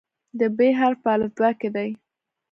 د 0.39 0.41
"ب" 0.57 0.59
حرف 0.79 0.97
په 1.03 1.11
الفبا 1.17 1.49
کې 1.59 1.69
دی. 1.75 1.89